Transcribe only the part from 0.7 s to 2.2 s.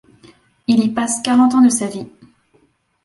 y passe quarante ans de sa vie.